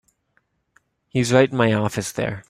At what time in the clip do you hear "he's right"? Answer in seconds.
1.09-1.51